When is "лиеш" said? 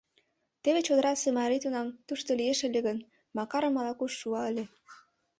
2.39-2.59